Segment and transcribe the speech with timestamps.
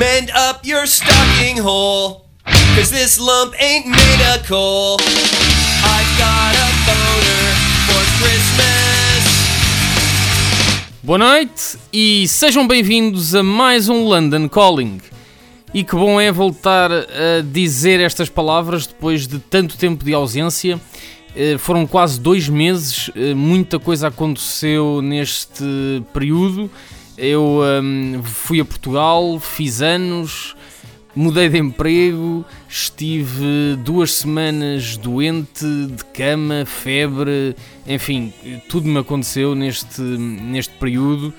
[0.00, 2.24] Mend up your stocking hole,
[2.74, 4.96] cause this lump ain't made of coal.
[4.98, 7.44] I've got a boner
[7.84, 9.24] for Christmas.
[11.02, 15.02] Boa noite e sejam bem-vindos a mais um London Calling.
[15.74, 20.80] E que bom é voltar a dizer estas palavras depois de tanto tempo de ausência.
[21.36, 26.70] Eh, Foram quase dois meses, eh, muita coisa aconteceu neste período.
[27.22, 30.56] Eu hum, fui a Portugal, fiz anos,
[31.14, 37.54] mudei de emprego, estive duas semanas doente, de cama, febre,
[37.86, 38.32] enfim,
[38.70, 41.34] tudo me aconteceu neste, neste período.